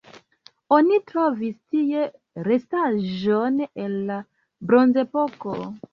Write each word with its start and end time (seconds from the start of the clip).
Oni 0.77 0.97
trovis 1.11 1.59
tie 1.75 2.07
restaĵon 2.49 3.63
el 3.85 3.95
la 4.11 4.19
bronzepoko. 4.73 5.57